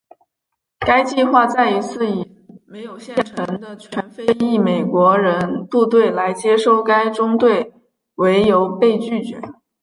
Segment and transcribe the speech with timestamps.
[0.79, 2.27] 该计划再一次以
[2.65, 7.71] 没有现成的全非裔美国人部队来接收该中队
[8.15, 9.39] 为由被拒绝。